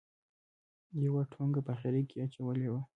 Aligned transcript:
یوه 1.05 1.23
ټونګه 1.31 1.61
په 1.65 1.71
اخره 1.75 2.01
کې 2.09 2.17
اچولې 2.25 2.67
وه. 2.71 2.81